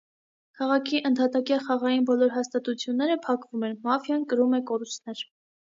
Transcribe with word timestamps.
Քաղաքի 0.61 1.01
ընդհատակյա 1.09 1.59
խաղային 1.67 2.07
բոլոր 2.11 2.33
հաստատությունները 2.39 3.21
փակվում 3.29 3.69
են, 3.71 3.79
մաֆիան 3.89 4.29
կրում 4.35 4.63
է 4.63 4.65
կորուստներ։ 4.73 5.25